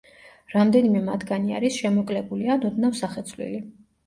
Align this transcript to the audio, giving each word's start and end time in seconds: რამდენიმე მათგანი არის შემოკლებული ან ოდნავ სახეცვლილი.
რამდენიმე 0.53 1.01
მათგანი 1.09 1.53
არის 1.57 1.77
შემოკლებული 1.83 2.51
ან 2.55 2.67
ოდნავ 2.71 2.97
სახეცვლილი. 3.03 3.63